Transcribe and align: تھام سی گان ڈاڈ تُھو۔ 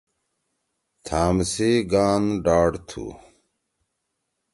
تھام 1.05 1.35
سی 1.51 1.69
گان 1.91 2.23
ڈاڈ 2.43 2.71
تُھو۔ 2.87 3.05